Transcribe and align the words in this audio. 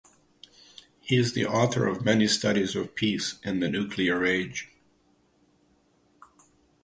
He 0.99 1.15
is 1.15 1.33
the 1.33 1.45
author 1.45 1.85
of 1.85 2.03
many 2.03 2.27
studies 2.27 2.75
of 2.75 2.95
peace 2.95 3.39
in 3.43 3.59
the 3.59 3.69
Nuclear 3.69 4.25
Age. 4.25 4.67